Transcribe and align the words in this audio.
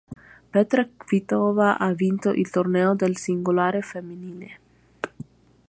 Petra 0.53 0.89
Kvitová 0.97 1.75
ha 1.77 1.93
vinto 1.93 2.31
il 2.31 2.49
torneo 2.49 2.95
del 2.95 3.17
singolare 3.17 3.83
femminile. 3.83 4.59